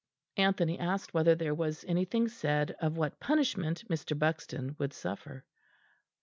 Anthony 0.37 0.79
asked 0.79 1.13
whether 1.13 1.35
there 1.35 1.53
was 1.53 1.85
anything 1.87 2.27
said 2.27 2.75
of 2.81 2.97
what 2.97 3.19
punishment 3.19 3.87
Mr. 3.87 4.17
Buxton 4.17 4.75
would 4.79 4.93
suffer. 4.93 5.45